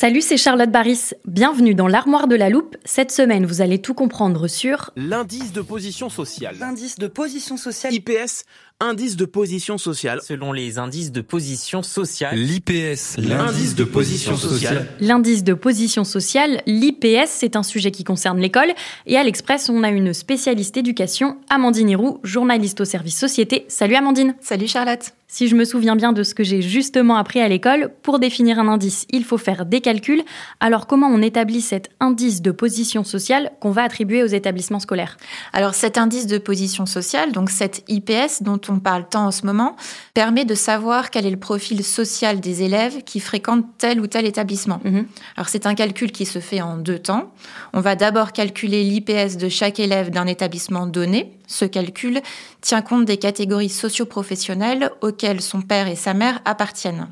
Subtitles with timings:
[0.00, 1.10] Salut, c'est Charlotte Baris.
[1.24, 2.76] Bienvenue dans l'armoire de la loupe.
[2.84, 6.54] Cette semaine, vous allez tout comprendre sur L'indice de position sociale.
[6.60, 7.92] L'indice de position sociale.
[7.92, 8.44] IPS,
[8.80, 10.20] indice de position sociale.
[10.22, 14.86] Selon les indices de position sociale, L'IPS, L'indice de position sociale.
[15.00, 16.62] l'indice de position sociale.
[16.66, 18.72] L'IPS, c'est un sujet qui concerne l'école.
[19.06, 23.64] Et à l'Express, on a une spécialiste éducation, Amandine Hiroux, journaliste au service société.
[23.68, 24.36] Salut Amandine.
[24.40, 25.12] Salut Charlotte.
[25.30, 28.58] Si je me souviens bien de ce que j'ai justement appris à l'école, pour définir
[28.58, 30.22] un indice, il faut faire des calculs.
[30.58, 35.18] Alors comment on établit cet indice de position sociale qu'on va attribuer aux établissements scolaires?
[35.52, 39.46] Alors cet indice de position sociale, donc cet IPS dont on parle tant en ce
[39.46, 39.76] moment,
[40.14, 44.26] permet de savoir quel est le profil social des élèves qui fréquentent tel ou tel
[44.26, 44.80] établissement.
[44.84, 45.06] Mhm.
[45.36, 47.32] Alors c'est un calcul qui se fait en deux temps.
[47.72, 51.32] On va d'abord calculer l'IPS de chaque élève d'un établissement donné.
[51.46, 52.20] Ce calcul
[52.60, 57.08] tient compte des catégories socio-professionnelles auxquelles son père et sa mère appartiennent.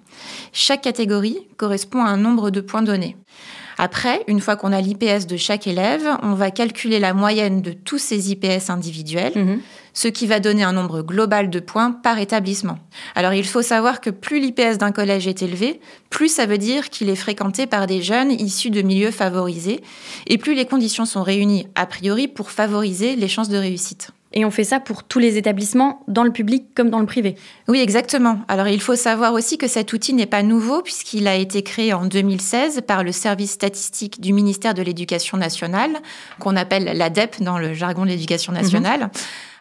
[0.53, 3.16] Chaque catégorie correspond à un nombre de points donnés.
[3.78, 7.72] Après, une fois qu'on a l'IPS de chaque élève, on va calculer la moyenne de
[7.72, 9.60] tous ces IPS individuels, Mhm.
[9.92, 12.78] ce qui va donner un nombre global de points par établissement.
[13.15, 16.88] Alors il faut savoir que plus l'IPS d'un collège est élevé, plus ça veut dire
[16.91, 19.82] qu'il est fréquenté par des jeunes issus de milieux favorisés,
[20.26, 24.10] et plus les conditions sont réunies a priori pour favoriser les chances de réussite.
[24.36, 27.36] Et on fait ça pour tous les établissements, dans le public comme dans le privé.
[27.69, 28.41] Oui, exactement.
[28.48, 31.94] Alors il faut savoir aussi que cet outil n'est pas nouveau puisqu'il a été créé
[31.94, 35.92] en 2016 par le service statistique du ministère de l'Éducation nationale,
[36.38, 39.10] qu'on appelle l'ADEP dans le jargon de l'éducation nationale.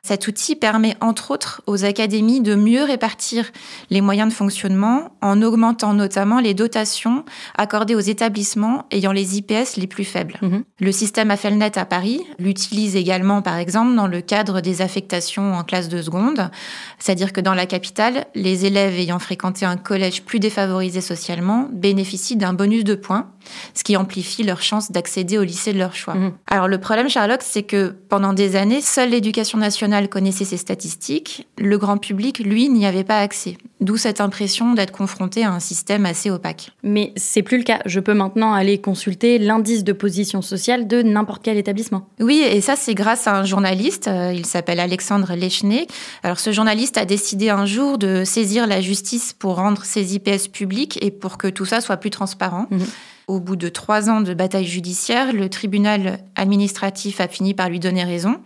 [0.05, 3.51] Cet outil permet entre autres aux académies de mieux répartir
[3.89, 7.25] les moyens de fonctionnement en augmentant notamment les dotations
[7.57, 10.37] accordées aux établissements ayant les IPS les plus faibles.
[10.43, 10.63] Mhm.
[10.79, 15.63] Le système Affelnet à Paris l'utilise également par exemple dans le cadre des affectations en
[15.63, 16.51] classe de seconde,
[16.99, 22.35] c'est-à-dire que dans la capitale, les élèves ayant fréquenté un collège plus défavorisé socialement bénéficient
[22.35, 23.31] d'un bonus de points,
[23.73, 26.13] ce qui amplifie leur chance d'accéder au lycée de leur choix.
[26.13, 26.33] Mhm.
[26.45, 31.47] Alors le problème, Charlotte, c'est que pendant des années, seule l'éducation nationale connaissait ces statistiques.
[31.57, 33.57] Le grand public, lui, n'y avait pas accès.
[33.81, 36.71] D'où cette impression d'être confronté à un système assez opaque.
[36.83, 37.79] Mais c'est plus le cas.
[37.85, 42.07] Je peux maintenant aller consulter l'indice de position sociale de n'importe quel établissement.
[42.19, 44.07] Oui, et ça, c'est grâce à un journaliste.
[44.07, 45.87] euh, Il s'appelle Alexandre Lechner.
[46.23, 50.47] Alors, ce journaliste a décidé un jour de saisir la justice pour rendre ses IPS
[50.51, 52.67] publics et pour que tout ça soit plus transparent.
[52.71, 52.85] Mhm.
[53.27, 57.79] Au bout de trois ans de bataille judiciaire, le tribunal administratif a fini par lui
[57.79, 58.37] donner raison.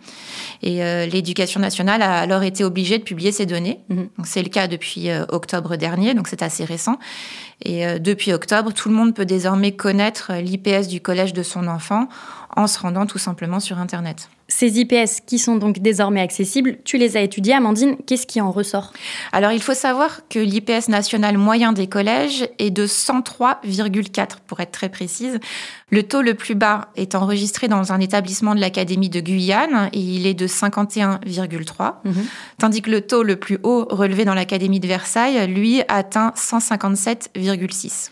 [0.62, 3.80] Et euh, l'éducation nationale a alors été obligée de publier ces données.
[3.90, 4.08] Mhm.
[4.24, 6.98] C'est le cas depuis euh, octobre dernier, donc c'est assez récent.
[7.62, 11.42] Et euh, depuis octobre, tout le monde peut désormais connaître euh, l'IPS du collège de
[11.42, 12.08] son enfant
[12.56, 14.28] en se rendant tout simplement sur Internet.
[14.48, 17.94] Ces IPS qui sont donc désormais accessibles, tu les as étudiés, Amandine.
[18.04, 18.92] Qu'est-ce qui en ressort?
[19.30, 24.72] Alors, il faut savoir que l'IPS national moyen des collèges est de 103,4 pour être
[24.72, 25.38] très précise.
[25.90, 30.00] Le taux le plus bas est enregistré dans un établissement de l'Académie de Guyane et
[30.00, 32.12] il est de 51,3, Mhm.
[32.58, 36.32] tandis que le taux le plus haut relevé dans l'Académie de Versailles, lui, atteint
[37.56, 38.10] 157,6.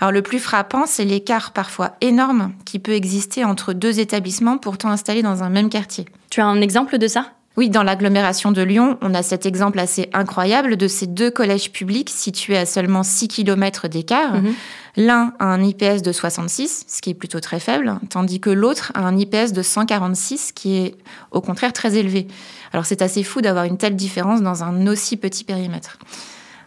[0.00, 4.90] Alors le plus frappant, c'est l'écart parfois énorme qui peut exister entre deux établissements pourtant
[4.90, 6.06] installés dans un même quartier.
[6.28, 7.26] Tu as un exemple de ça?
[7.56, 11.70] Oui, dans l'agglomération de Lyon, on a cet exemple assez incroyable de ces deux collèges
[11.70, 14.40] publics situés à seulement 6 km d'écart.
[14.40, 14.54] Mhm.
[14.96, 18.90] L'un a un IPS de 66, ce qui est plutôt très faible, tandis que l'autre
[18.94, 20.94] a un IPS de 146, qui est
[21.30, 22.26] au contraire très élevé.
[22.72, 25.98] Alors c'est assez fou d'avoir une telle différence dans un aussi petit périmètre.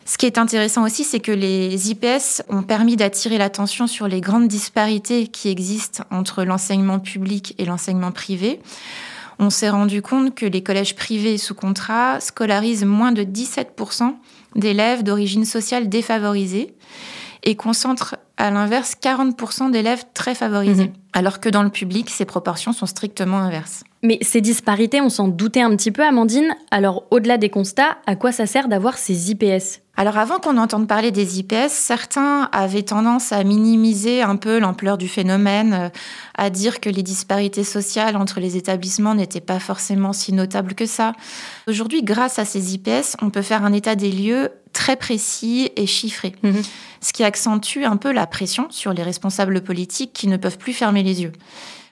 [0.08, 4.22] Ce qui est intéressant aussi, c'est que les IPS ont permis d'attirer l'attention sur les
[4.22, 8.60] grandes disparités qui existent entre l'enseignement public et l'enseignement privé.
[9.40, 14.14] On s'est rendu compte que les collèges privés sous contrat scolarisent moins de 17%
[14.56, 16.76] d'élèves d'origine sociale défavorisée
[17.42, 20.94] et concentrent à l'inverse 40% d'élèves très favorisés, mhm.
[21.14, 23.84] alors que dans le public, ces proportions sont strictement inverses.
[24.06, 26.56] Mais ces disparités, on s'en doutait un petit peu, Amandine.
[26.70, 30.90] Alors, au-delà des constats, à quoi ça sert d'avoir ces IPS alors avant qu'on entende
[30.90, 35.90] parler des IPS, certains avaient tendance à minimiser un peu l'ampleur du phénomène, euh,
[36.38, 40.86] à dire que les disparités sociales entre les établissements n'étaient pas forcément si notables que
[40.86, 41.14] ça.
[41.70, 45.88] Aujourd'hui, grâce à ces IPS, on peut faire un état des lieux très précis et
[45.88, 46.62] chiffré, mhm.
[47.02, 50.74] ce qui accentue un peu la pression sur les responsables politiques qui ne peuvent plus
[50.74, 51.32] fermer les yeux.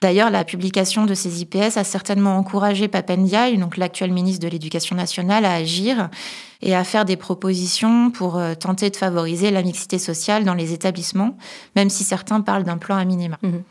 [0.02, 4.94] D'ailleurs, la publication de ces IPS a certainement encouragé Papendiaï, donc l'actuel ministre de l'Éducation
[4.94, 6.10] nationale, à agir
[6.64, 10.72] et à faire des propositions pour euh, tenter de favoriser la mixité sociale dans les
[10.72, 11.36] établissements,
[11.76, 13.38] même si certains parlent d'un plan à minima.
[13.42, 13.62] Mhm.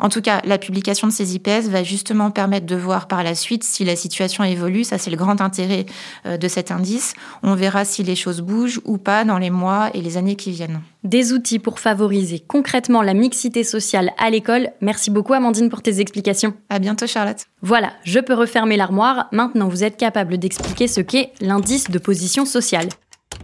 [0.00, 3.34] En tout cas, la publication de ces IPS va justement permettre de voir par la
[3.34, 4.82] suite si la situation évolue.
[4.82, 5.84] Ça, c'est le grand intérêt
[6.24, 7.14] euh, de cet indice.
[7.42, 10.50] On verra si les choses bougent ou pas dans les mois et les années qui
[10.50, 10.80] viennent.
[11.08, 14.72] Des outils pour favoriser concrètement la mixité sociale à l'école.
[14.82, 16.52] Merci beaucoup Amandine pour tes explications.
[16.68, 17.46] À bientôt Charlotte.
[17.62, 19.28] Voilà, je peux refermer l'armoire.
[19.32, 22.90] Maintenant, vous êtes capable d'expliquer ce qu'est l'indice de position sociale.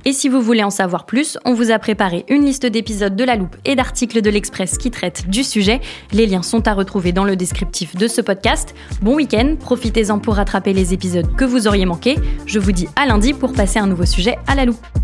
[0.04, 3.24] Et si vous voulez en savoir plus, on vous a préparé une liste d'épisodes de
[3.24, 5.80] La Loupe et d'articles de l'Express qui traitent du sujet.
[6.12, 8.74] Les liens sont à retrouver dans le descriptif de ce podcast.
[9.00, 12.18] Bon week-end, profitez-en pour rattraper les épisodes que vous auriez manqués.
[12.44, 15.03] Je vous dis à lundi pour passer un nouveau sujet à La Loupe.